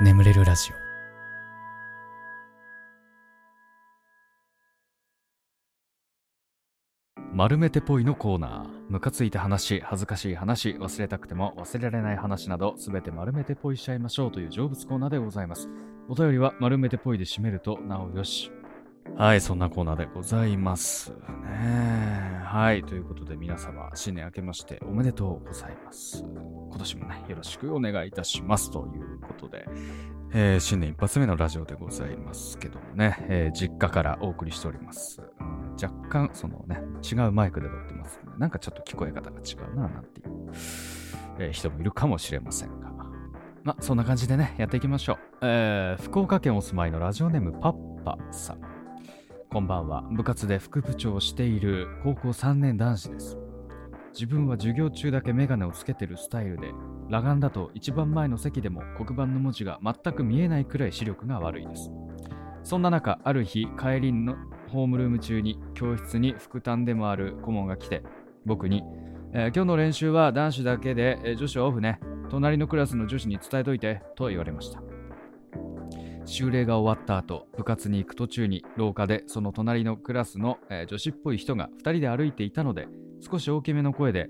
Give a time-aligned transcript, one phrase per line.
[0.00, 0.88] 眠れるラジオ
[7.34, 8.90] 丸めてぽいのコーナー。
[8.90, 15.68] ムカついた話、恥ずかしい話、忘れたくても忘れられない話など、すべて丸めてぽいしちゃいましょうという成仏コーナーでございます。
[16.08, 18.52] お便りは丸めてぽいで締めるとなおよし。
[19.16, 22.07] はい、そんなコーナーでございますね。
[22.50, 26.24] はい、ということで皆様、新年明けましておめでとうございます。
[26.24, 29.66] 今年もね、よろしくお願いいたしますということで、
[30.32, 35.20] えー新年一発目のラジオでございますけどもね、えー実家からお送りしております。
[35.80, 40.30] 若干、そのね、違うマイクで撮ってますので、なんかちょっと聞こえ方が違うな、なんていう、
[41.40, 42.88] えー人もいるかもしれませんが。
[43.62, 45.18] まあ、そんな感じでね、やっていきましょう。
[45.42, 47.72] えー福岡県お住まいのラジオネームパッ
[48.04, 48.77] パさん。
[49.50, 50.02] こんばんは。
[50.10, 53.38] 部活で副部長をしている高校3年男子です。
[54.12, 56.74] 自分は授業中だけメガネをつけてるスタイルで、
[57.06, 61.90] 裸眼だと一番前の席でも黒板の文字が全く見えないくらい視力が悪いです。
[62.62, 64.36] そんな中、ある日、帰りの
[64.68, 68.02] ホームルーム中に教室に副担でもある顧問が来て、
[68.44, 68.82] 僕に、
[69.32, 72.00] えー今日の練習は男子だけで、えー女子はオフね。
[72.28, 74.82] 隣のクラスの女子に伝えといて、と言われました。
[76.28, 82.86] 修例が終わった後、部活に行く途中に廊下でその隣のクラスの、えー女子っぽい人が2人で歩いていたので、
[83.20, 84.28] 少し大きめの声で、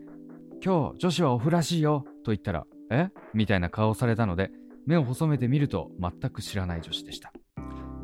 [0.64, 3.10] 今日女子はオフらしいよと言ったら、え？
[3.34, 4.50] みたいな顔をされたので、
[4.86, 7.32] 目を細めてみると全く知らない女子でした。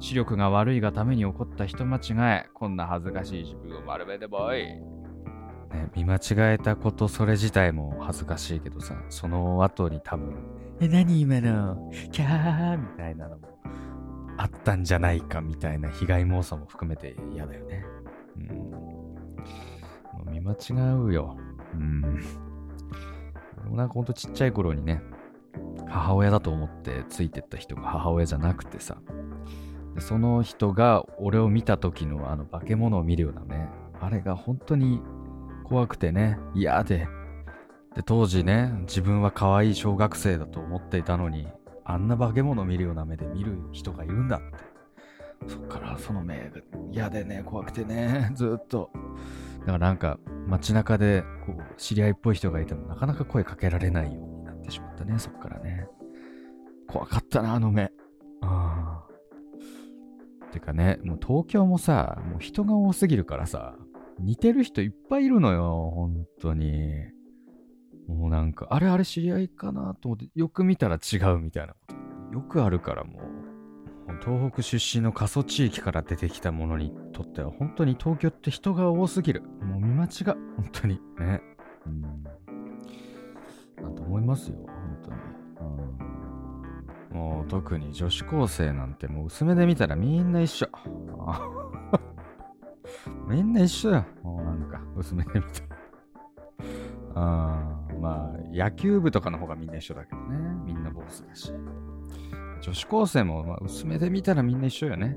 [0.00, 4.56] 視力が悪いがために起こった人間違い、こんな恥ずかしい自分を丸めてボい。
[4.64, 4.80] ね、
[5.94, 10.34] 見間違えたことそれ自体も恥ずかしいけどさ、その後に多分、
[10.80, 11.90] え、何今の？
[12.10, 13.53] キャーみたいなのも
[14.36, 17.84] あったんじゃないかみたいな被害妄想も含めて嫌だよね。
[18.36, 18.40] う
[20.30, 20.32] ん。
[20.32, 20.56] 見間違
[20.96, 21.36] うよ。
[21.74, 22.22] うん。
[23.60, 25.02] 俺もなんかほんとちっちゃい頃にね、
[25.88, 28.96] 母親だと思ってついてった人が母親じゃなくてさ、
[29.94, 33.68] でその人が俺を見た時のあの化け物を見るようなね、
[34.00, 35.00] あれが本当に
[35.64, 37.08] 怖くてね、嫌で。
[37.94, 41.46] で、当時ね、自分は可愛い小学生だと思っていたのに、
[41.84, 44.74] あんな化け物を見るような目で見る人がいるんだって。
[45.46, 46.50] そっからその目が
[46.90, 48.90] 嫌でね、怖くてね、 ずっと。
[49.60, 55.88] だからなんか街中でこう知り合いっぽい人がいてもなかなか声かけられないようになってしまったね、そっからね。
[56.88, 57.92] 怖かったな、あの目。
[58.42, 59.04] ああ。
[60.52, 63.76] てかね、もう東京もさ、もう人が多すぎるからさ、
[64.20, 67.13] 似てる人いっぱいいるのよ、本当に。
[68.08, 71.94] もうなんか、あれあれ知り合いかなと思って、よく見たら違うみたいなこと。
[72.34, 73.22] よくあるからもう。
[74.06, 79.42] もう東北出身の過疎地域から出てきたものにとっては、本当に東京って人が多すぎる。
[79.62, 80.10] もう見間違う。
[80.26, 80.36] 本
[80.72, 81.00] 当に。
[81.18, 81.40] ね。
[81.86, 82.02] うん。
[83.82, 85.16] なんと思いますよ、本当に。
[87.12, 87.18] うん。
[87.18, 90.68] もう特に女子高生なんてもう薄めで見たらみんな一緒。
[93.28, 94.04] みんな一緒だよ。
[94.22, 95.66] もうなんか、薄めで見たら。
[97.14, 97.73] あー
[98.04, 100.36] まあ、野球部とかの方がみんな一緒だけどね。
[100.66, 101.50] みんな坊主だし。
[102.60, 105.16] 女子高生も、まあ、薄めで見たらみんな一緒よね。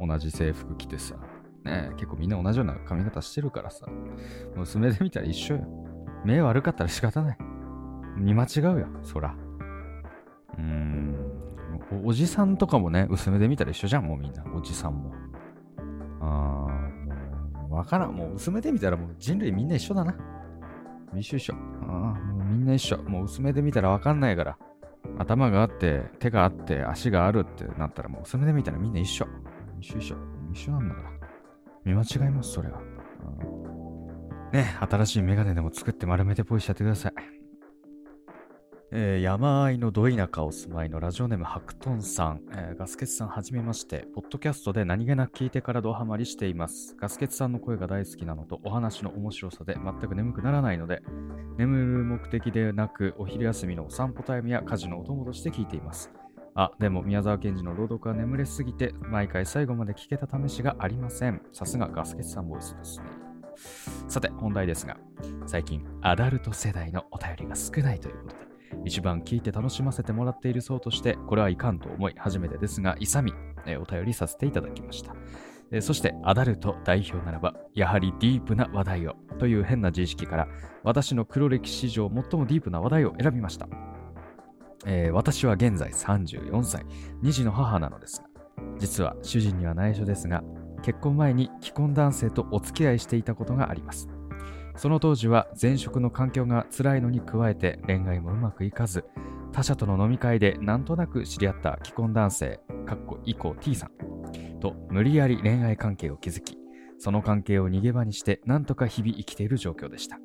[0.00, 0.08] うん。
[0.08, 1.16] 同じ制服着てさ。
[1.62, 3.86] ね結構みんな同じような髪型してるからさ。
[4.56, 5.66] 薄めで見たら一緒よ。
[6.24, 7.38] 目悪かったら仕方ない。
[8.16, 9.36] 見間違うよ、そら。
[10.56, 11.16] うーん。
[12.04, 14.42] おおじさんとかもね、薄めで見たら一緒じゃん、もうみんな。
[14.54, 15.12] おじさんも。
[16.22, 18.14] あー、もう、わからん。
[18.14, 20.16] もう薄めで見たらもう人類みんな一緒だな。
[21.16, 21.54] 一緒一緒。
[21.54, 22.98] ああもうみんな一緒。
[23.02, 24.58] もう薄めで見たらわかんないから。
[25.18, 29.26] 頭があって、手があって、足があるってなったらもう薄めで見たらみんな一緒。
[29.80, 30.16] 一緒一緒。
[30.52, 31.10] 一緒なんだから。
[31.84, 32.80] 見間違います、それは。
[34.52, 37.39] ね、新しいメガネでも作って丸めてポイしちゃってください。
[38.92, 46.96] えー山あいのど田舎お住まいのラジオネームハクトンさん、えーガスケツさんはじめまして、ポッドキャストで何気なく聞いてからドハマりしています。
[46.98, 51.02] ガスケツさんの声が大好きなのとお話の面白さで全く眠くならないので、
[51.56, 56.10] 眠る目的でなくお昼休みのお散歩タイムや家事のお供として聞いています。
[56.56, 61.42] あ、でも宮沢賢治の朗読は眠れすぎて毎回最後まで聞けた試しがありません。
[61.52, 63.06] さすがガスケツさんボイスですね。
[64.08, 64.96] さて、本題ですが、
[65.46, 68.49] 最近アダルト世代のお便りが少ないということで、
[68.84, 73.34] 一番聞いて楽しませてもらっている層として、これはいかんと思い、初めてですが、勇み、
[73.66, 75.14] えお便りさせていただきました。
[75.72, 80.48] えそして、アダルト代表ならば、やはりディープな話題を、という変な自意識から、
[80.82, 83.68] 私の黒歴史上最もディープな話題を選びました。
[84.86, 86.84] えー私は現在34歳、
[87.22, 88.28] 2児の母なのですが、
[88.78, 90.42] 実は主人には内緒ですが、
[90.82, 94.08] 結婚前に既婚男性とお付き合いしていたことがあります。
[94.76, 99.04] その当時は前職の環境が辛いのに加えて恋愛もうまくいかず、
[99.52, 106.56] 他者との飲み会でなんとなく知り合った既婚男性、かっこ以降 T さんと無理やり恋愛関係を築き、
[106.98, 110.18] その関係を逃げ場にしてなんとか日々生きている状況でした。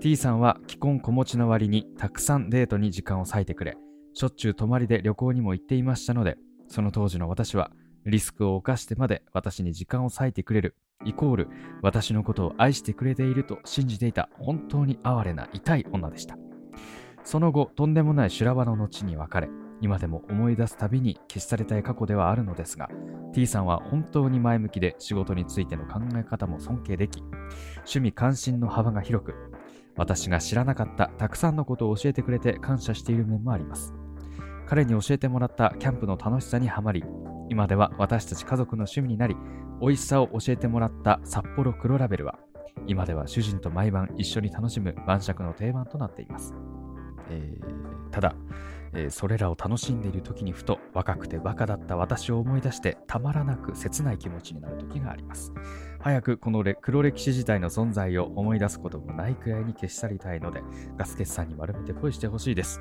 [0.00, 3.76] T さんは既婚子持ちの割にたくさんデートに時間を割いてくれ、
[4.14, 6.36] しょっちゅう泊まりで旅行にも行っていましたので、
[6.68, 7.70] その当時の私は
[8.06, 11.48] リスクを冒してまで私に時間を割いてくれる、イコール
[11.82, 16.36] 私のことを愛してくれていると信じていた本当に哀れな痛い女でした。
[17.24, 19.48] その後、とんでもない修羅場の後に別れ、
[19.80, 22.88] 今でも思い出すたびに消し去りたい過去ではあるのですが、
[23.32, 27.22] T さんは本当に前向きで仕事についての考え方も尊敬でき、
[27.78, 29.34] 趣味関心の幅が広く、
[29.96, 33.94] 私が知らなかったたくさんのことを教えてくれて感謝している面もあります。
[34.70, 37.02] 彼に教えてもらったキャンプの楽しさにはまり、
[37.48, 39.36] 今では私たち家族の趣味になり、
[39.80, 42.38] 美味しさを教えてもらった札幌黒ラベルは、
[42.86, 46.54] 今では主人と毎晩一緒に楽しむ晩酌の定番となっています。
[47.30, 48.36] えー、ただ、
[48.92, 55.52] えー、それらを楽しんでいる時にふと若くてバカだった私を思い出してたまらなく切ない気持ちになる時があります。
[55.98, 60.62] 早くこの黒歴史自体の存在を思い出すこともないくらいに消し去りたいので、
[60.96, 62.80] ガスケツさんに丸めてポイしてほしいです。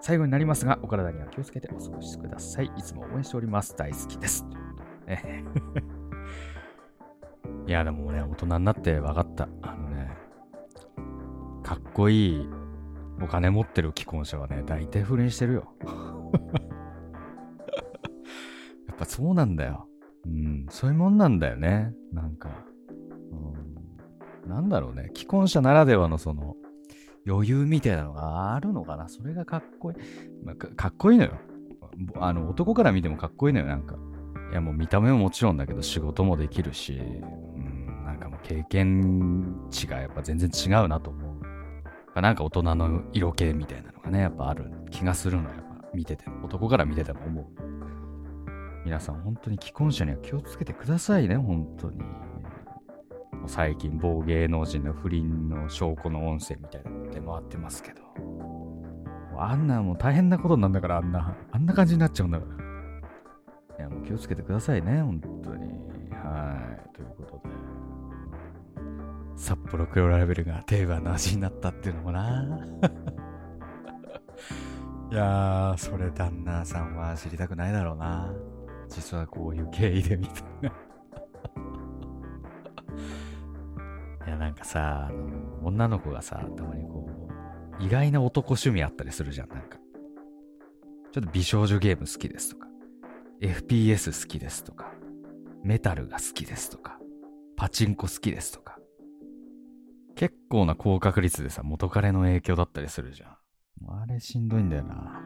[0.00, 2.70] 最後になりますが、お体には気をつけてお過ごしください。
[2.76, 3.74] いつも応援しております。
[3.76, 4.44] 大好きです。
[5.06, 5.44] ね、
[7.66, 9.48] いや、でもね、大人になって分かった。
[9.62, 10.10] あのね、
[11.62, 12.48] かっこいい
[13.22, 15.72] お金持ってる既婚者はね、大体不倫してるよ。
[18.86, 19.88] やっぱそうなんだよ。
[20.26, 21.94] うん、そういうもんなんだよね。
[22.12, 22.50] なんか。
[24.44, 25.10] うん、なんだろうね。
[25.14, 26.56] 既婚者ならではのその、
[27.26, 29.08] 余裕みたいなのがあるのかな？
[29.08, 29.96] それがかっこいい。
[30.44, 31.32] まあ、かかっこいいのよ。
[32.16, 33.96] あの、男から見てもかっこいいのよ、なんか。
[34.50, 36.98] いや、もう見た目ももちろんだけど、仕事もできるし、う
[37.58, 41.38] ん、なんかもう経験値がやっぱ全然違うなと思
[42.16, 42.20] う。
[42.20, 47.46] なんか大人の色気みたいなのがね、やっぱある気がするのやっぱ見てても、男から見てても思う。
[48.84, 51.98] 皆さん本当に既婚者には気をつけてくださいね、本当に。
[53.46, 58.02] 最近某芸能人の不倫の証拠の音声みたいなの出回ってますけど。
[59.36, 62.54] あんなもう大変なことなんだから、あんな、あんな感じになっちゃうんだから。
[63.78, 65.66] いや、もう気をつけてくださいね、本当に。
[66.12, 66.56] は
[66.86, 66.90] い。
[66.94, 67.54] ということで。
[69.36, 72.44] 札幌黒ラベルが定番の味になったっていうのもな。
[75.10, 78.32] いやー、それ旦那さんは知りたくないだろうな。
[78.88, 80.72] 実はこういう経緯でみたいな。
[84.54, 87.08] なんかさ、あの、女の子がさ、たまにこ
[87.80, 89.78] う、意外な男趣味あったりするじゃん、なんか。
[91.10, 92.68] ちょっと美少女ゲーム好きですとか、
[93.40, 94.92] FPS 好きですとか、
[95.64, 97.00] メタルが好きですとか、
[97.56, 98.78] パチンコ好きですとか。
[100.14, 103.30] 結構な高確率でさ、元彼の影響だったりするじゃん。
[104.02, 105.20] あれしんどいんだよな。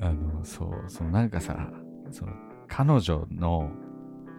[0.00, 1.70] あの、そう、そう、なんかさ、
[2.10, 2.32] その、
[2.66, 3.70] 彼女の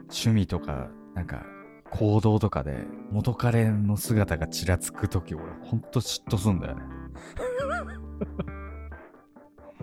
[0.10, 1.45] 趣味とか、なんか、
[1.92, 6.84] 行動とかで、元彼の姿がちらつくとき、俺、ほんと嫉妬すんだよね。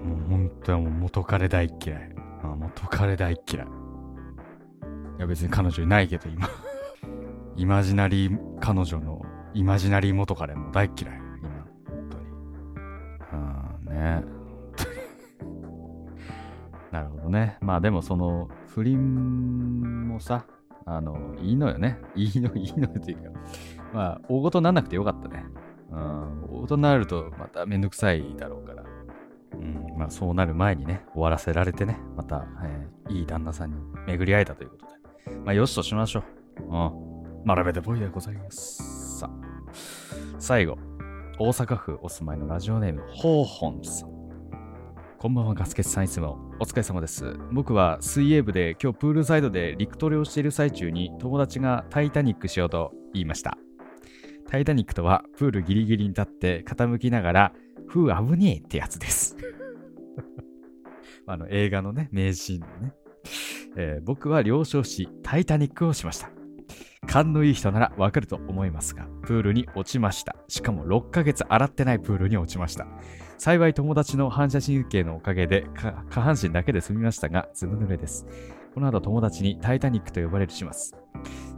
[0.03, 2.15] もう本当はもう元彼大嫌い。
[2.43, 3.67] あ元彼大嫌い。
[3.67, 6.47] いや別に彼女いないけど今
[7.57, 9.25] イマジナリー彼女の
[9.55, 11.21] イマジナリー元彼も大嫌い。
[11.41, 12.25] 今、本当に。
[13.33, 14.25] うん、ね。
[16.93, 17.57] なるほどね。
[17.63, 20.45] まあでもその不倫もさ、
[20.87, 21.99] あの、いいのよね。
[22.15, 23.31] いいの、いいのよっていうか、
[23.93, 25.45] まあ、大ごとにならなくてよかったね。
[25.91, 28.85] うん、大ごとになるとまためんどくさいだろうから。
[29.53, 33.77] うん、まあそうなる前にね、終わらせられてね、また、えー、いい旦那さんに
[34.07, 34.87] 巡り会えたということ
[35.31, 35.37] で。
[35.45, 36.63] まあよしとしましょう。
[36.63, 37.45] うん。
[37.45, 39.19] 学べてぽいでございます。
[39.19, 39.31] さあ、
[40.39, 40.79] 最後、
[41.39, 44.11] 大阪府お住まいのラジオネーム、ホーホンさん。
[45.19, 47.37] こんばんは、ガスケツさんいつもお疲れ様です。
[47.53, 53.59] 僕は水泳部で今日プールサイドで陸トレをしている最中に友達がタイタニックしようと言いました。
[54.49, 57.53] タイタニックとはプールギリギリに立って傾きながら、
[57.87, 59.37] ふう危ねえってやつです。
[61.27, 62.95] あの映画のね、名シーンのね、
[63.77, 66.31] えー、僕は了承し、タイタニックをしました。
[67.07, 70.37] 勘のいい人ならわかると思いますが、プールに落ちました。
[70.49, 72.87] しかも6ヶ月洗ってないプールに落ちました。
[73.39, 78.27] 幸い友達の反射神経のおかげで下半身だけで済みましたが、ずぶ濡れです。
[78.75, 80.97] この後友達にタイタニックと呼ばれるします。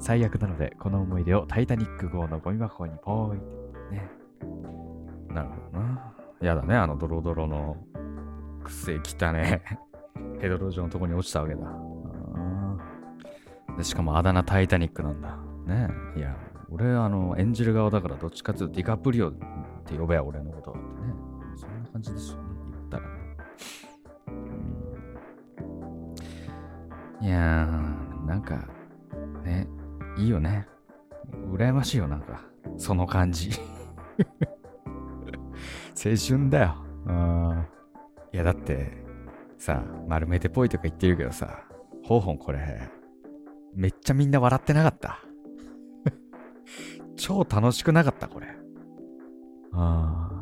[0.00, 3.38] 最悪なので、この思い出をタイタニック号のゴミ箱にポーイ
[3.92, 4.10] ね。
[5.28, 6.14] なるほどな。
[6.40, 7.76] やだね、あのドロドロの
[8.64, 9.62] くせきたね。
[10.40, 11.60] ヘドロ状のとこに落ちたわけだ。
[13.76, 15.36] でしかもあだ名タイタニックなんだ。
[15.66, 16.36] ねいや、
[16.70, 19.32] 俺、あの、演じる側だから、どっちかっていうとディカプリオっ
[19.84, 21.37] て呼べや、俺のことってね。
[21.58, 23.18] そんな感じですよね、言ったらね。
[27.20, 28.68] いやー、なんか、
[29.44, 29.66] ね、
[30.16, 30.68] いいよね。
[31.52, 32.44] 羨ましいよ、なんか。
[32.76, 33.50] その感じ。
[35.96, 36.76] 青春だよ。
[37.08, 37.66] あ
[38.32, 39.04] いや、だって、
[39.58, 41.64] さ、丸めてぽいとか言ってるけどさ、
[42.04, 42.88] ほうほんこれ、
[43.74, 45.18] めっちゃみんな笑ってなかった。
[47.16, 48.46] 超楽しくなかった、これ。
[49.72, 50.37] ああ。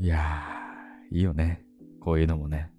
[0.00, 1.64] いやー、いいよね。
[2.00, 2.70] こういうのもね。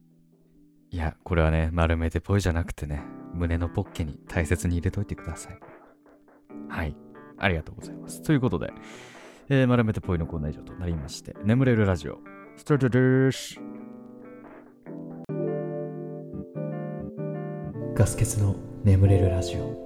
[0.91, 3.01] いや、これはね、丸めてぽいじゃなくてね、
[3.33, 5.59] 胸のポッケに大切に入れといてください。
[6.67, 6.95] はい。
[7.37, 8.21] ありがとうございます。
[8.21, 8.73] ということで、
[9.49, 12.19] えー、丸めてぽいのコーナー以上となりまして、眠れるラジオ、
[12.57, 13.59] スタートです。
[17.95, 19.84] ガス欠の眠れるラジオ。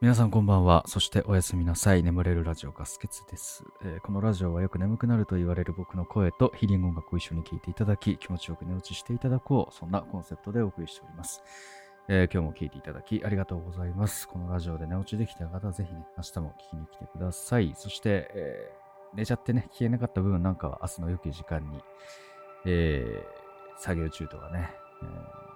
[0.00, 0.84] 皆さんこんばんは。
[0.86, 2.04] そしておやすみなさい。
[2.04, 9.74] 眠れるラジオガスケツです、えー、このラジオはよく眠くなると言われる僕の声とヒーリング音楽を一緒に聴いていただき、気持ちよく寝落ちしていただこう。
[9.74, 11.42] そんなコンセプトでお送りしております。
[12.06, 14.28] えー、今日も聴いていただきありがとうございます。
[14.28, 17.74] このラジオで寝落ちできた方はぜひね、明日も聞きに来てください。
[17.74, 21.82] そして、えー、寝ちゃってね、消えなかった部分なんかは明日の良き時間に、
[22.66, 24.70] えー、作業中とかね、
[25.02, 25.47] えー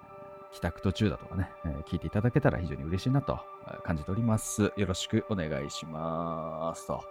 [0.53, 3.39] 帰宅途中だとかね、えー、聞いていただけたら非常に嬉しいなと
[3.83, 4.71] 感じております。
[4.77, 6.87] よろしくお願いします。
[6.87, 7.03] と、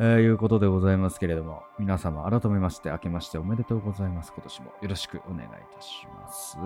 [0.00, 4.32] えー、いうことでございますけれども、皆様改めまして明けましておめでとうございます。
[4.34, 6.56] 今年もよろしくお願いいたします。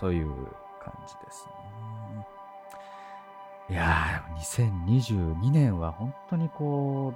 [0.00, 0.32] という
[0.80, 2.26] 感じですね。
[3.70, 7.14] いやー、2022年は本当にこ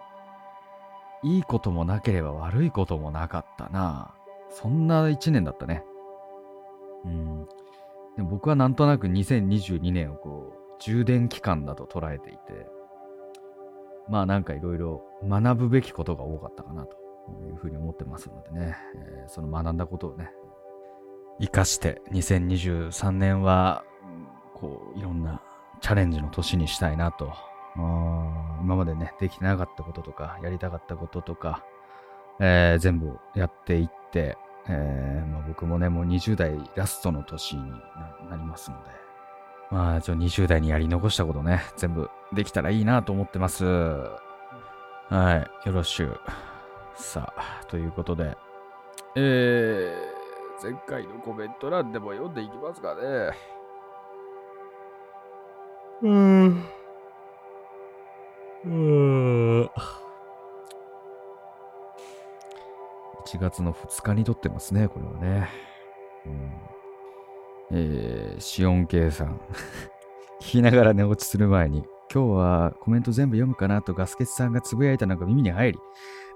[1.25, 4.13] う、いいこともなければ悪いこともなかったな。
[4.51, 5.83] そんな一年だったね。
[7.05, 7.47] うん。
[8.17, 12.67] でも僕はなんとなく2022年をこう、充電期間だと捉えていて、
[14.09, 16.97] まあなんかいろいろ学ぶべきことが多かったかなと
[17.47, 20.31] いうふうに思ってますのでね、えー、その学んだことをね、
[21.41, 23.85] 生かして2023年は、
[24.55, 25.43] こう、いろんな
[25.81, 27.33] チャレンジの年にしたいなと。
[27.75, 31.65] 今までね、できてなかったこととか、やりたかったこととか、
[32.39, 34.37] えー、全部やっていって、
[34.69, 37.71] えー、まあ、僕もね、もう20代ラストの年に
[38.31, 38.91] なりますので、
[39.71, 43.65] まあ、ちょ、20代にやり残したことね、全部できたらいいなと思ってます。
[43.65, 46.21] はい、よろしゅう。
[46.95, 48.37] さあ、ということで、
[49.17, 53.01] えー、前回のコメント欄でも読んでいきますかね。
[56.03, 56.65] うーん。
[58.65, 59.71] うーん。
[63.33, 65.49] 1月の2日に撮ってますね、これはね。
[66.27, 66.53] うん、
[67.71, 69.41] えー、シオン系さん。
[70.43, 75.79] 聞きながら寝落ちする前に、今日はコメント全部読むかなとガスケツさんがつぶやいたのが耳に入り、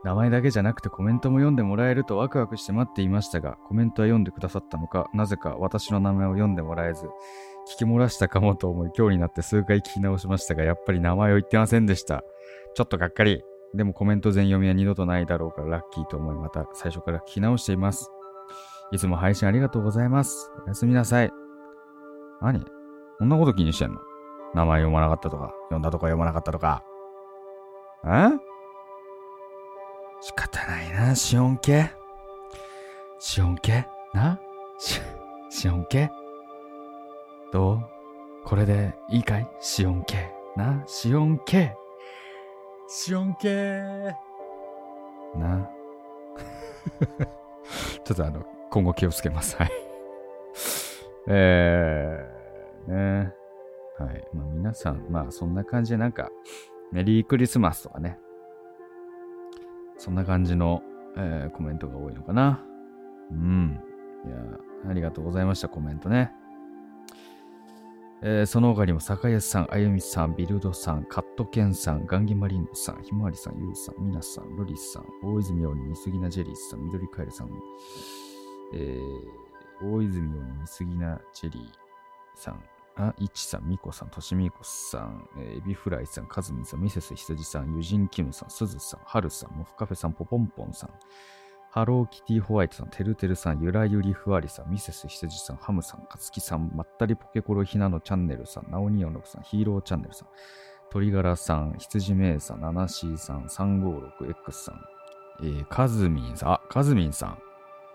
[0.04, 7.04] 名前だけじゃなくてコメントも読んでもらえるとワクワクして待っていましたが、コメントは読んでくださったのか、なぜか私の名前を読んでもらえず、
[7.68, 12.22] 聞き漏らしたかもと思い今日になって数回聞き直しましたが、やっぱり名前を言ってませんでした。
[12.74, 13.42] ちょっとがっかり。
[13.74, 18.10] でもコメント全読みは二度とないだろうからラッキーと思い、また最初から聞き直しています。
[18.92, 20.50] いつも配信ありがとうございます。
[20.64, 21.30] おやすみなさい。
[22.40, 22.64] 何？
[23.18, 24.00] こんなこと気にしてんの？
[24.54, 26.84] 名前読まなかったとか、読んだとか読まなかったとか。
[28.04, 28.28] え？
[30.22, 31.90] 仕方ないな、シオン系。
[33.18, 33.86] シオン系？
[34.14, 34.40] な？
[34.78, 35.00] シ
[35.50, 36.10] シオン系？
[37.52, 37.80] どう？
[38.44, 39.50] これでいいかい？
[39.60, 40.30] シオン系？
[40.56, 40.84] な？
[40.86, 41.76] シオン系？
[42.88, 44.14] シオン系
[45.34, 45.68] な。
[48.04, 49.56] ちょっとあの、今後気をつけます。
[49.56, 49.70] はい。
[51.28, 53.34] えー、ね。
[53.98, 54.28] はい。
[54.32, 56.30] まあ皆さん、まあそんな感じでなんか、
[56.92, 58.20] メリークリスマスとかね。
[59.96, 60.82] そんな感じの、
[61.16, 62.64] えー、コメントが多いのかな。
[63.32, 63.80] うん。
[64.24, 64.36] いや、
[64.90, 66.32] ありがとうございました、コメントね。
[68.22, 77.50] えー、その他にも、坂安さん、あゆみさん、ビルドさん、カットケンさん、ガンギマリンドさん、ひまわりさん、ゆうさん、みなさん、ロリスさん、大泉洋にみすぎなジェリーさん、緑カエルさん、
[78.74, 81.62] えー、大泉洋にみすぎなジェリー
[82.34, 82.64] さん、
[82.96, 90.90] あ、いちさん、みこさん、としみこさん、えー、エビフライさん、かずみさん、ミセスひつじさん、ユジンキムさん、すずさん、はるさん、モフカフェさん、ポポンポンさん、
[91.76, 100.28] ハローキティホワイトさん、てるてるさん、ゆらゆりふわりさん、ミセス羊さん、ハムさん、かつきさん、まったりポケコロひなのチャンネルさん、ナオニオノフさん、ヒーローチャンネルさん、
[100.90, 104.80] 鳥柄さん、羊めいさん、ナナシーさん、356X さん、
[105.42, 107.38] えー、カズミンさん、あ、カズミンさん。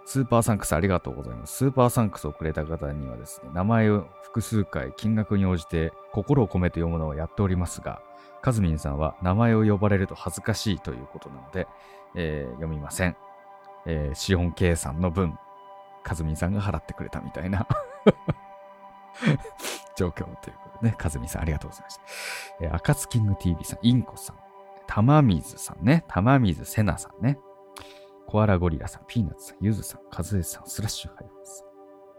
[0.06, 1.56] スーパーサンクスありがとうございます。
[1.56, 8.00] スーパーサンクスをくれた方にはですね、名前を複数回金額に応じて心を込めて読むのをやっておりますが、
[8.44, 11.68] カズミンさんは名前を呼ばれると恥ずかしいということなので、
[12.14, 13.16] えー、読みません。
[13.86, 15.38] えー、資本計算の分、
[16.04, 17.68] カズミンさんが払ってくれたみたいな。
[19.96, 22.02] 状況ということでね、カズミンさんありがとうございました。
[22.62, 24.36] えー、赤津キング TV さん、インコさん、
[24.88, 27.38] 玉水さんね、玉水セナさんね、
[28.28, 31.68] コアラゴリラさん、ピーナッツさん、ゆずさん、カズエさん、スラッシュハイフさん、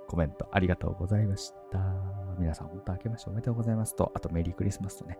[0.08, 1.78] コメントありがとうございました。
[2.38, 5.18] 皆さん本当明けましておめでとうございますと、あとメリークリスマスとね、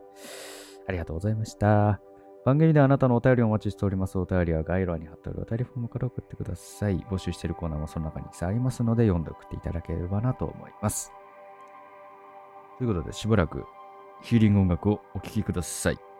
[0.86, 2.11] ありがとうございました。
[2.44, 4.18] 番組であなたのお便りをお待ちしております。
[4.18, 6.98] お便りは概要欄に貼ってあるお便りフォームから送ってください。
[7.10, 11.12] 募集しているコーナーもその中に記載ありますので、読んで送っていただければなと思います。
[12.78, 13.64] ということで、しばらく
[14.22, 16.11] ヒーリング音楽をお聴きください。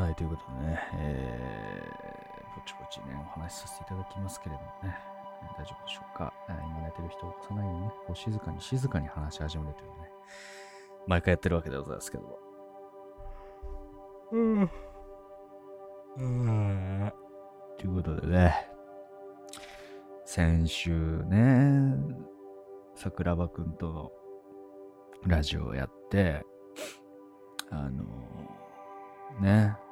[0.00, 4.96] はい、ということでね、えー、ぼちぼちね、お話しさせていただきますけれどもね、
[5.58, 6.32] 大丈夫でしょうか？
[6.48, 9.94] えー今寝てる人を起こさないようにね、こう静かに静かに話し始めるというね、
[11.06, 12.38] 毎回やってるわけでございますけども。
[14.32, 14.70] うん。
[16.16, 17.12] うん。
[17.76, 18.70] ということでね、
[20.24, 21.94] 先週ね、
[22.94, 24.10] 桜庭くんとの
[25.26, 26.42] ラジオをやって、
[27.70, 28.04] あの
[29.40, 29.89] ね、で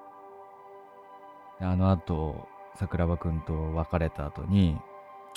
[1.68, 4.78] あの後、桜庭くんと別れた後に、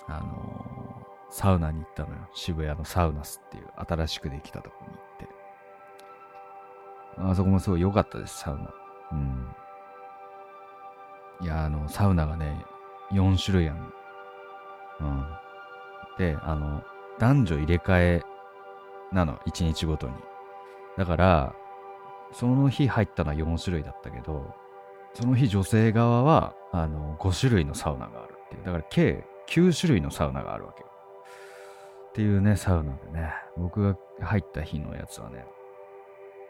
[0.08, 2.16] あのサウナに行ったのよ。
[2.34, 5.28] 渋谷のサウナスっていう新しくできたとこに行って。
[7.32, 8.74] あそこもすごい良かったです、サウナ。
[9.12, 9.48] うん。
[11.42, 12.66] いや、あの、サウナがね、
[13.12, 13.80] 4種類ある。
[15.02, 15.26] うん。
[16.18, 16.82] で、あの、
[17.20, 18.24] 男女入れ替え
[19.12, 20.14] なの、1日ごとに。
[20.98, 21.54] だから、
[22.32, 24.61] その日入ったのは4種類だったけど、
[25.14, 28.64] その日女性側は、あの、5種類のサウナがあるっていう。
[28.64, 30.88] だから計9種類のサウナがあるわけよ。
[32.10, 35.46] っていうね、サウナでね、僕が入った日のやつはね、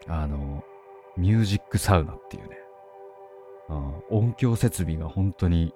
[0.08, 0.64] あの、
[1.16, 2.56] ミュージックサウナっていうね、
[3.68, 5.72] うん音響設備が本当に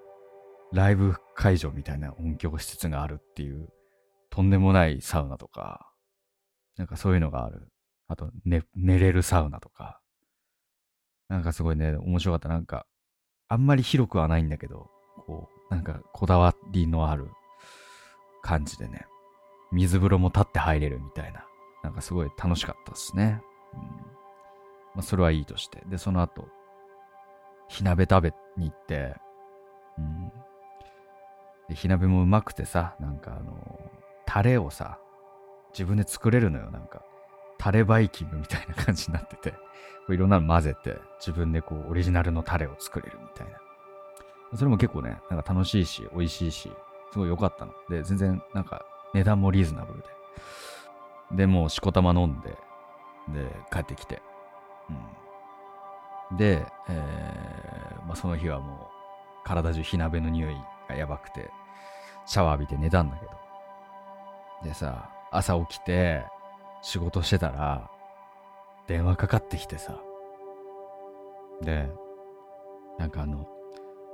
[0.73, 3.69] ライブ会場みたいな音響施設があるっていう、
[4.31, 5.91] とんでもないサウナとか、
[6.77, 7.69] なんかそういうのがある。
[8.09, 10.01] あと、ね、寝れるサウナとか。
[11.29, 12.49] なんかすごいね、面白かった。
[12.49, 12.87] なんか、
[13.49, 14.91] あんまり広くはないんだけど、
[15.27, 17.29] こう、なんかこだわりのある
[18.43, 19.07] 感じでね、
[19.73, 21.45] 水風呂も立って入れるみたいな、
[21.83, 23.41] なんかすごい楽しかったですね。
[23.75, 23.81] うん。
[23.81, 25.83] まあ、それはいいとして。
[25.87, 26.49] で、その後、
[27.69, 29.17] 火鍋食べに行って、
[29.99, 30.33] うん。
[31.69, 33.91] で、火鍋もうまくてさ、なんかあの、
[34.25, 34.99] タレをさ、
[35.73, 37.03] 自分で作れるのよ、なんか。
[37.59, 39.55] タレバイキングみたいな感じになってて、
[40.07, 43.59] こういろんなの混ぜて、自分でこう、オリジナルのタレを作れるみたいな。
[44.57, 46.71] それも結構ね、なんか楽しいし、美味しいし、
[47.13, 47.73] すごい良かったの。
[47.91, 50.07] で、全然、なんか、値段もリーズナブルで。
[51.33, 52.51] で、もう、しこたま飲んで、
[53.29, 54.23] で、帰ってきて。
[56.31, 56.37] うん。
[56.37, 58.79] で、えー、まあ、その日はもう、
[59.45, 60.57] 体中火鍋の匂い
[60.89, 61.51] がやばくて、
[62.27, 63.33] シャワー浴びて寝たんだけど。
[64.63, 66.25] でさ、朝起きて、
[66.83, 67.91] 仕事してたら、
[68.87, 70.01] 電話かかってきてさ。
[71.63, 71.89] で、
[72.99, 73.49] なんかあの、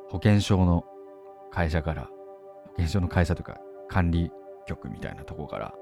[0.08, 0.84] 保険証の
[1.50, 4.30] 会社から、保険証の会社とか管理
[4.66, 5.74] 局みたいなとこから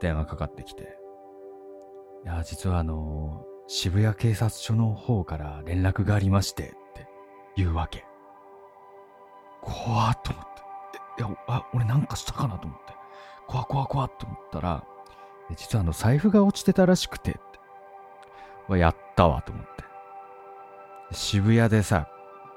[0.00, 0.98] 電話かかってきて、
[2.24, 7.08] いや、実はあの、渋谷警察署の方から連絡がありましてって
[7.56, 8.04] 言うわけ。
[9.60, 10.44] 怖っと思っ
[11.16, 11.22] て。
[11.22, 12.94] いや、あ、俺なんかしたかなと思って。
[13.46, 14.84] 怖怖怖っと思ったら、
[15.56, 17.38] 実はあの、財布が落ちてたらしくて
[18.66, 18.72] って。
[18.72, 19.84] わやったわと思って。
[21.12, 22.08] 渋谷でさ、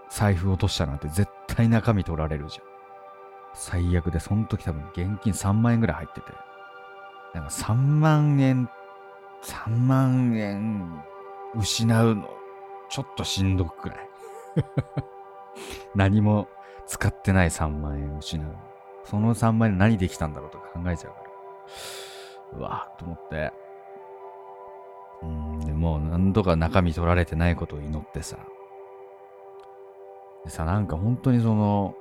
[0.09, 2.65] 財布落としたなんて絶対中身取られるじゃん。
[3.53, 6.27] 最悪で、その時多分現金3万円ぐらい入ってて。
[7.33, 8.69] なんか3万円、
[9.43, 11.03] 3万円
[11.55, 12.29] 失うの、
[12.89, 14.09] ちょっとしんどくくらい？
[15.95, 16.47] 何も
[16.87, 18.55] 使ってない3万円失う。
[19.05, 22.59] その3万円何できたんだろうとか考えちゃうから。
[22.59, 23.53] うわぁと思って。
[25.79, 28.37] もう何度か中身取られてないことを祈ってさ。
[30.43, 31.95] でさ、なんか本当にその、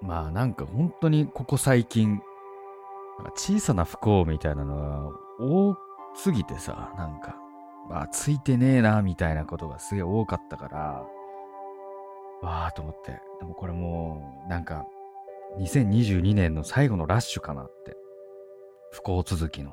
[0.00, 2.20] まあなんか本当にここ最近、
[3.36, 5.76] 小さな不幸みたいなのが多
[6.14, 7.36] すぎてさ、なんか、
[7.90, 11.04] まあついてねえな、みたいなことがすげえ多かったから、
[12.40, 13.20] わあと思って。
[13.40, 14.86] でもこれもう、なんか、
[15.58, 17.96] 2022年の最後のラッシュかなって。
[18.92, 19.72] 不幸続きの。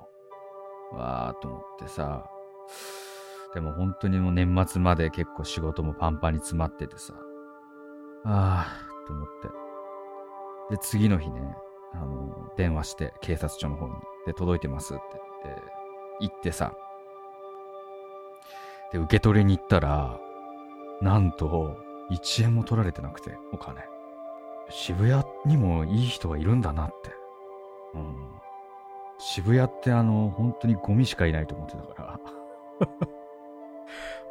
[0.91, 2.30] わあと思ってさ。
[3.56, 7.13] でも本当にもう年末まで結構仕事もパンパンに詰まっててさ。
[8.26, 10.76] ああと思って。
[10.76, 11.56] で、次の日ね、
[11.94, 13.94] あの、電話して警察署の方に。
[14.28, 15.04] で、届いてますって
[15.46, 15.62] 言って、
[16.20, 16.74] 行ってさ。
[18.91, 20.20] で、受け取りに行ったら、
[21.02, 21.78] なんと、
[22.12, 23.82] 1円も取られてなくて、お金。
[24.70, 27.12] 渋谷にもいい人がいるんだなって。
[27.94, 28.15] うん。
[29.18, 32.20] 渋谷ってあの、本当にゴミしかいないと思ってたから。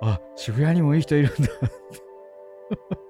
[0.00, 1.48] あ、渋谷にもいい人いるんだ。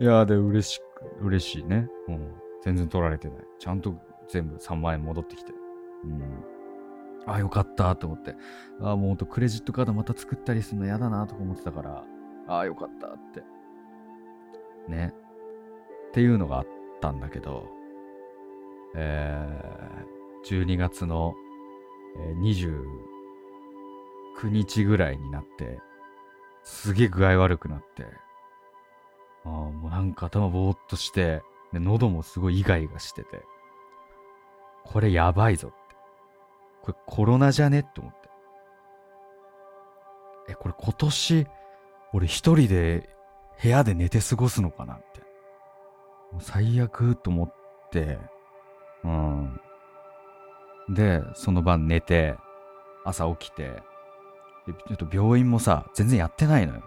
[0.00, 1.88] いやーで、嬉しく、嬉しいね。
[2.08, 2.34] うん。
[2.62, 3.38] 全然取られてない。
[3.58, 3.94] ちゃんと
[4.28, 5.52] 全部3万円戻ってきて。
[6.04, 6.44] うん。
[7.26, 8.34] あ、よかったと思って。
[8.80, 12.04] あ、もうほんとクレジットカードまた作ったりするの嫌だなとか思ってたから。
[12.48, 13.42] ああ、よかったって。
[14.88, 15.14] ね。
[16.08, 16.66] っていうのがあっ
[17.00, 17.66] たんだけど、
[18.94, 21.34] えー、12月の、
[22.16, 22.94] えー
[24.40, 25.78] 9日ぐらいになって、
[26.62, 28.06] すげえ具合悪くなって、
[29.44, 31.42] ああ、もうなんか頭ぼーっとして、
[31.72, 33.42] で、喉もすごいイガイガしてて、
[34.84, 35.96] これやばいぞって。
[36.82, 38.28] これコロナじゃねって思って。
[40.50, 41.46] え、これ今年、
[42.12, 43.08] 俺一人で
[43.62, 45.20] 部屋で寝て過ごすのかなって。
[46.32, 47.54] もう最悪と思っ
[47.90, 48.18] て、
[49.04, 49.60] うん。
[50.90, 52.36] で、その晩寝て、
[53.04, 53.82] 朝起きて、
[54.66, 56.82] でちょっと病院もさ、全然やってないのよ。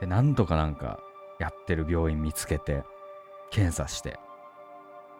[0.00, 0.98] で、なんとかなんか、
[1.38, 2.84] やってる病院見つけて、
[3.50, 4.18] 検査して。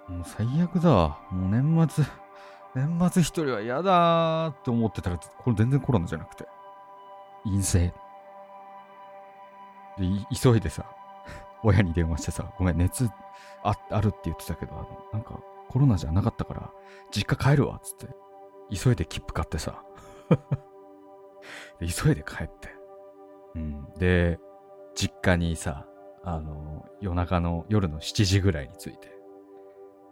[0.09, 1.19] もう最悪だわ。
[1.31, 2.05] もう年末、
[2.75, 6.47] 年末一人は嫌だーって思ってたら、これ全然コロナじゃなくて、
[7.45, 7.95] 陰性。
[9.99, 10.85] で、急いでさ、
[11.63, 13.09] 親に電話してさ、ごめん、熱
[13.63, 16.71] ああるって言ってたけど、あの、なんかコロナじゃなかったから、
[17.11, 18.15] 実家帰るわ、つって。
[18.75, 19.83] 急いで切符買ってさ。
[21.81, 22.69] で急いで帰って。
[23.55, 23.87] うん。
[23.99, 24.39] で、
[24.95, 25.87] 実家にさ、
[26.25, 29.15] あの、夜中の夜の7時ぐらいに着いて。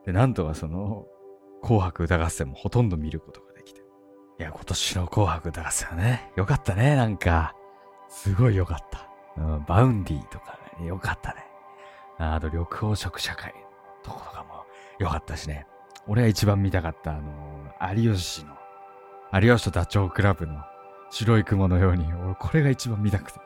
[0.06, 1.06] で、なんとかその、
[1.62, 3.80] 紅白歌合戦もほとんど見ることができて。
[4.38, 7.54] いや、今年の紅白歌合戦はね、よかったね、なんか。
[8.08, 9.08] すごいよかった。
[9.36, 11.44] うん、バウンディとかね、よかったね。
[12.18, 13.52] あと、緑黄色社会
[14.02, 14.64] とことかも
[14.98, 15.66] よかったしね。
[16.06, 18.54] 俺が一番見たかった、あの、有吉の、
[19.32, 20.62] 有吉とダチョウ倶楽部の
[21.14, 23.38] 白い雲のように、俺これが一番見たくて。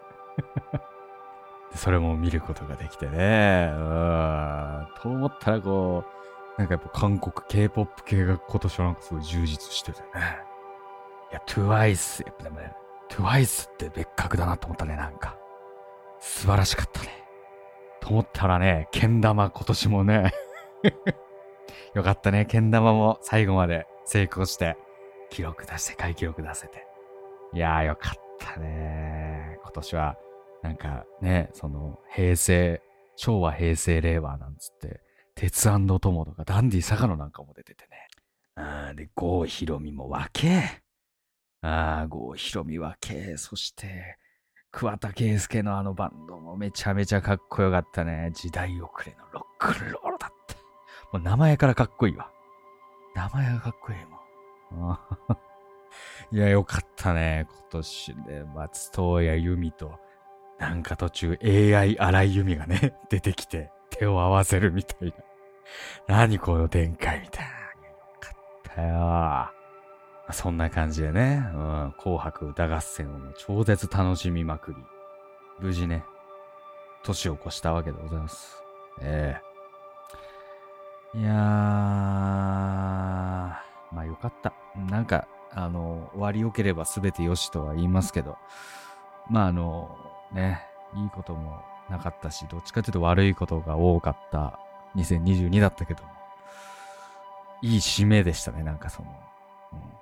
[1.71, 3.71] でそれも見ることができてね。
[3.75, 4.89] うん。
[5.03, 6.03] と思ったらこ
[6.57, 10.07] う、なんかやっぱ韓国 K-POP 系が今年はなんかすごい充実しててね。
[11.31, 12.73] いや、TWICE、やっぱでもね、
[13.11, 15.37] TWICE って別格だなと思ったね、なんか。
[16.21, 17.23] 素晴らしかったね。
[18.01, 20.33] と思ったらね、けん玉今年もね、
[21.93, 24.79] よかったね、けん玉も最後まで成功して、
[25.29, 26.88] 記録出して、世界記録出せて。
[27.55, 29.59] いやーよかったね。
[29.63, 30.17] 今年は、
[30.63, 32.83] なんかね、その、平成、
[33.17, 35.01] 昭和、平成、令和なんつって、
[35.35, 38.09] 鉄友とかダンディ坂野なんかも出ててね。
[38.57, 40.83] あーで、郷ひろみも分け。
[41.63, 43.37] ああ、郷ひろみ分け。
[43.37, 44.19] そして、
[44.71, 48.31] 桑田佳祐のあのバンドもめちゃめちゃかっこよかったね。
[48.35, 50.57] 時代遅れのロックンロールだって。
[51.13, 52.31] もう名前からかっこいいわ。
[53.15, 54.99] 名前がかっこいいもん。
[56.31, 57.47] いや、よかったね。
[57.49, 59.99] 今年で、松任谷由実と、
[60.59, 65.15] なんか途中 AI 荒井由実がね、 出てきて手を合わせるみたいな。
[66.07, 67.51] 何この展開みたいな。
[67.51, 67.57] よ
[68.21, 68.35] かっ
[68.75, 69.51] たよ。
[70.33, 74.77] そんな感じでね、うん、紅白歌合戦を超絶楽しみまくり、
[75.61, 76.05] 無事ね、
[77.03, 78.63] 年を越したわけでございます。
[79.01, 79.41] え
[81.15, 81.39] えいやー、ま
[83.97, 84.53] あよかった。
[84.91, 88.37] なんか、あの、終わり良ければ全て良しとは言いますけど、
[89.31, 89.97] まああの、
[90.33, 90.63] ね、
[90.95, 94.59] いいこともなかったし、どっちかというと悪いことが多かった
[94.97, 96.03] 2022だったけど、
[97.63, 99.09] いい締めでしたね、なんかその、
[99.73, 99.99] うん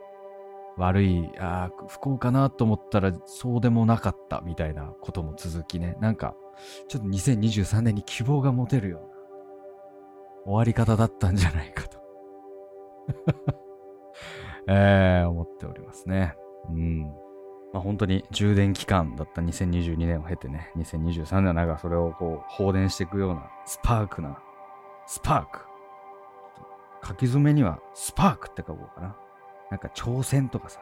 [0.76, 5.96] 悪い、ああ、不幸かなと思ったらそうでもなかったみたいなことも続きね。
[6.00, 6.34] なんか、
[6.88, 9.06] ちょっと2023年に希望が持てるような
[10.44, 11.98] 終わり方だったんじゃないかと。
[14.68, 16.34] えー、思っておりますね。
[16.70, 17.02] うん。
[17.72, 24.38] まあ本当に充電期間だった2022年を経てね、2023年はなんかそれをこう放電していくようなスパークな、
[25.06, 25.60] スパーク。
[27.06, 29.16] 書き初めにはスパークって書こうかな。
[29.70, 30.80] なんか挑戦とかさ、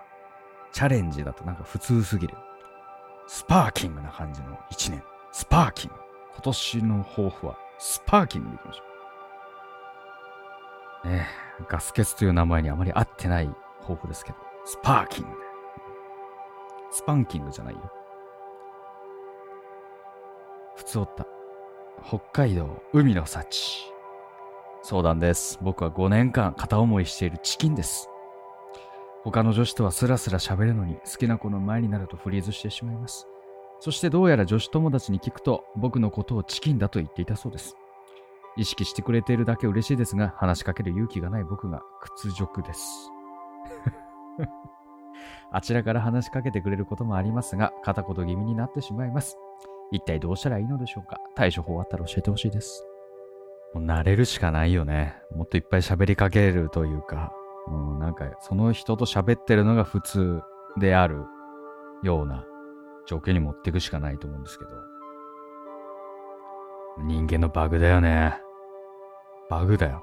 [0.73, 2.35] チャレンジだとなんか普通すぎる。
[3.27, 5.03] スパーキングな感じの一年。
[5.33, 5.97] スパーキング。
[6.35, 8.83] 今年の抱負はスパーキングでいきましょ
[11.05, 11.09] う。
[11.09, 11.27] ね
[11.61, 15.31] え、ガス欠という名前にあまり合ってない抱負ですけど、スパーキング。
[16.91, 17.81] スパンキングじゃないよ。
[20.77, 21.27] 普通おった。
[22.07, 23.93] 北海道海の幸。
[24.83, 25.59] 相談です。
[25.63, 28.09] 僕は5年間片思いしているチキンです。
[29.23, 33.27] 他の女子とはスラスラ喋るのに好きな子の前になるとフリーズしてしまいます。
[33.81, 37.77] そしてどうやら女子友達に聞くと僕のことをチキンだと言っていたそうです。
[38.57, 43.14] 意識してくれているだけ嬉しいですが話しかける勇気がない僕が屈辱です。
[45.53, 49.39] あちらから話しかけてくれることもありますが片言気味になってしまいます。
[49.93, 51.21] 一体どうしたらいいのでしょうか？
[51.35, 52.87] 対処法あったら教えてほしいです。
[53.75, 55.17] もう慣れるしかないよね。
[55.35, 57.33] もっといっぱい喋りかけるというか、
[57.69, 60.43] うん、なんかその人と喋ってるのが普通
[60.79, 61.25] である
[62.03, 62.45] ような
[63.07, 64.71] 状況に持っていくしかないと思うんですけど。
[66.99, 68.41] 人間のバグだよね。
[69.51, 70.03] バグだよ。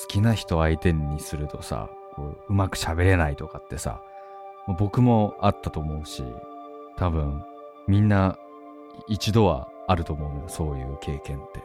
[0.00, 4.02] 好きな人相手にするとさ、こううまく喋れないとかってさ、
[4.78, 6.22] 僕もあったと思うし、
[6.96, 7.42] 多分
[7.86, 8.38] みんな
[9.08, 11.62] 一度はあると思うのよ、そういう経験って。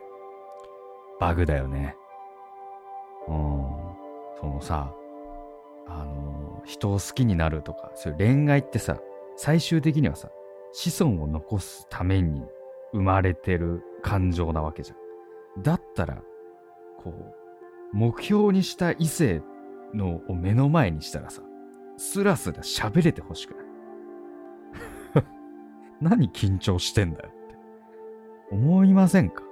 [1.19, 1.95] バグだよね。
[3.27, 3.35] うん。
[4.39, 4.93] そのさ、
[5.87, 8.97] あの、人を好きになるとか、そういう恋愛ってさ、
[9.35, 10.29] 最終的にはさ、
[10.73, 12.43] 子孫を残すために
[12.93, 15.63] 生まれてる感情なわけじゃん。
[15.63, 16.21] だったら、
[16.97, 17.35] こう、
[17.93, 19.41] 目標にした異性
[19.93, 21.41] のを目の前にしたらさ、
[21.97, 23.61] スラスラ喋れてほしくな
[25.21, 25.25] い？
[26.01, 27.55] 何緊張してんだよって。
[28.51, 29.43] 思いませんか？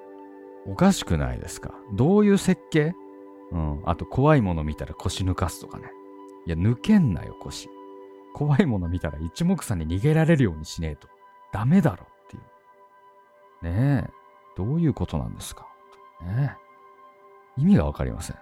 [0.65, 1.73] おかしくないですか？
[1.93, 2.93] どういう設計？
[3.52, 3.82] うん。
[3.86, 5.91] あと怖いもの見たら腰抜かすとかね。
[6.45, 7.69] いや、抜けんなよ、腰。
[8.34, 11.08] 怖いもの見たら一目散に逃げられるようにしねえと。
[11.52, 12.43] ダメだろっていう。
[13.73, 14.12] ねえ。
[14.56, 15.67] どういうことなんですか？
[16.21, 16.56] ね
[17.58, 17.62] え。
[17.62, 18.36] 意味がわかりません。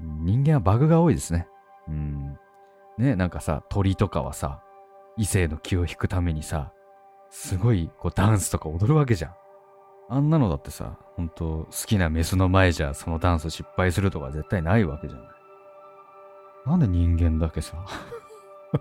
[0.00, 1.46] 人間はバグが多いですね。
[1.88, 2.38] うん。
[2.98, 4.62] ねなんかさ、鳥とかはさ、
[5.16, 6.72] 異性の気を引くためにさ、
[7.30, 9.34] すごいこうダンスとか踊るわけじゃん。
[10.08, 15.28] あんなのだってさ、ほんと好きなメスの前じゃそのダンス失敗するとか絶対ないわけじゃない。
[16.66, 17.76] なんで人間だけさ、
[18.72, 18.80] 好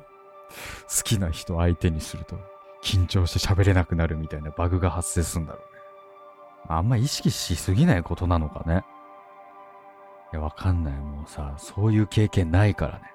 [1.04, 2.38] きな人相手にすると
[2.84, 5.80] 緊張して喋れなくなるみたいなバグが発生するんだろうね。
[6.68, 8.84] あんま意識しすぎないことなのかね。
[10.32, 10.94] いや、わかんない。
[10.94, 13.06] もうさ、そういう経験ないからね。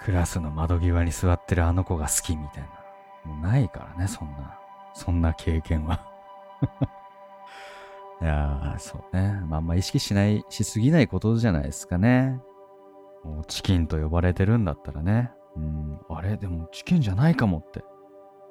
[0.00, 2.62] クラスの窓際に座ってるあの子が好きみたい
[3.24, 3.32] な。
[3.32, 4.58] もうないからね、そんな。
[4.94, 6.06] そんな経験は
[8.22, 9.40] いやー、そうね。
[9.48, 12.40] まあ、あんま意識しない、しすぎないことじゃないですかね。
[13.24, 15.32] もうチキンと呼ばれてるんだったらね。
[15.56, 16.36] うん、あれ？
[16.36, 17.82] でもチキンじゃないかもって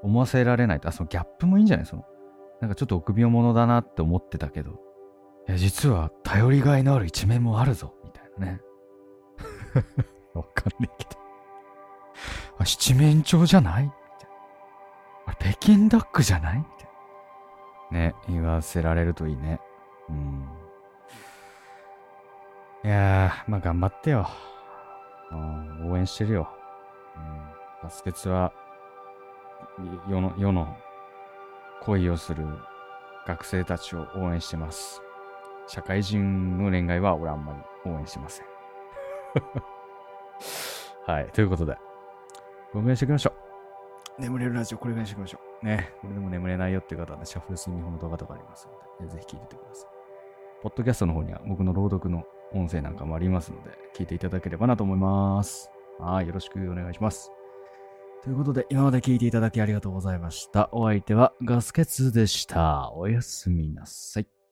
[0.01, 0.89] 思わせられないと。
[0.89, 1.85] あ、そのギャップもいいんじゃない？
[1.85, 2.05] その、
[2.61, 4.79] なんかちょっと臆病者だなって思ってたけど、
[5.47, 8.61] いや、実は頼りがいのある一面もあるぞ、みたいなね。
[10.33, 11.21] わかんねえけど。
[12.59, 13.91] あ、七面鳥じゃない？
[15.25, 16.57] あれ、北京ダックじゃない？
[16.59, 16.89] みたい
[17.91, 17.99] な。
[17.99, 19.59] ね、言わせられるといいね。
[20.09, 20.49] うん。
[22.85, 24.27] いやー、まあ頑張ってよ。
[25.31, 26.49] うん、応援してるよ。
[27.15, 27.53] うん。
[27.83, 28.53] バスケツは、
[30.07, 30.77] 世の、世の
[31.81, 32.45] 恋をする
[33.27, 35.02] 学生たちを応援してます。
[35.67, 38.45] 社会人の恋愛は俺あんまり応援してません。
[41.05, 41.27] はい。
[41.31, 41.77] ということで、
[42.73, 43.33] お願いしていきましょ
[44.19, 44.21] う。
[44.21, 45.65] 眠れるラジオ、これぐらいにしておきましょう。
[45.65, 45.91] ね。
[46.01, 49.89] これでも眠れないよっていう方はね、シャッフル睡眠法の動画とかありますので、ぜひ聞いててください。
[50.61, 52.23] ポッドキャストの方には僕の朗読の
[52.53, 55.71] 音声なんかもありますので、聞いていただければなと思います。
[55.99, 56.27] はい。
[56.27, 57.31] よろしくお願いします。
[58.23, 60.69] ということで、今まで聞いていただきありがとうございました。
[60.71, 62.91] お相手はガスケツでした。
[62.93, 64.42] おやすみなさい。